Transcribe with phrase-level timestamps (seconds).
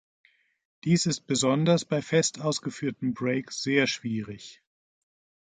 [0.83, 4.63] Dies ist besonders bei fest ausgeführtem Break sehr schwierig.